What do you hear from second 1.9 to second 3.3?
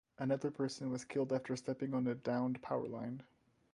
on a downed power line.